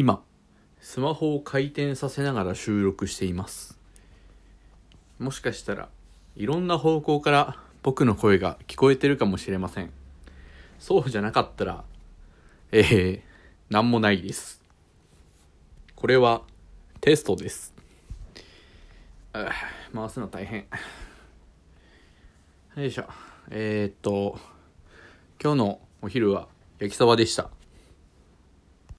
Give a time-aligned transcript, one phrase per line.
[0.00, 0.22] 今
[0.80, 3.78] スマホを回転させながら収録しています。
[5.18, 5.90] もしかしたら
[6.36, 9.90] いろんな方向から僕の声が聞こえてるかもしれません。
[10.78, 11.84] そうじゃなかったら
[12.72, 13.20] えー、
[13.68, 14.62] 何もないです。
[15.96, 16.44] これは
[17.02, 17.74] テストです。
[19.34, 20.64] 回すの大変。
[22.74, 23.04] よいしょ。
[23.50, 24.38] えー、っと
[25.42, 26.48] 今日のお昼は
[26.78, 27.50] 焼きそばでした。